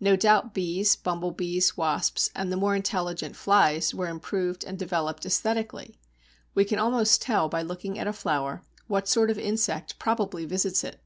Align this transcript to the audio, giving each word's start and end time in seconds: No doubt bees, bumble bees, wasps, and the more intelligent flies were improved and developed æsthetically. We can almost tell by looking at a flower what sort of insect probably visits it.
No 0.00 0.16
doubt 0.16 0.54
bees, 0.54 0.96
bumble 0.96 1.30
bees, 1.30 1.76
wasps, 1.76 2.30
and 2.34 2.50
the 2.50 2.56
more 2.56 2.74
intelligent 2.74 3.36
flies 3.36 3.92
were 3.94 4.08
improved 4.08 4.64
and 4.64 4.78
developed 4.78 5.24
æsthetically. 5.24 5.92
We 6.54 6.64
can 6.64 6.78
almost 6.78 7.20
tell 7.20 7.50
by 7.50 7.60
looking 7.60 7.98
at 7.98 8.06
a 8.06 8.14
flower 8.14 8.62
what 8.86 9.08
sort 9.08 9.28
of 9.30 9.38
insect 9.38 9.98
probably 9.98 10.46
visits 10.46 10.84
it. 10.84 11.00